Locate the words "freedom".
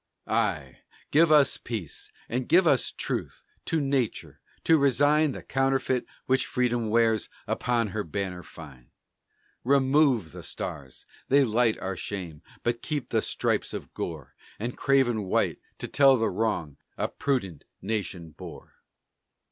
6.47-6.89